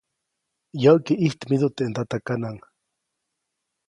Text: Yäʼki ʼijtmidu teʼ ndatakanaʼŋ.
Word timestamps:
Yäʼki 0.83 1.13
ʼijtmidu 1.21 1.67
teʼ 1.75 1.87
ndatakanaʼŋ. 1.89 2.57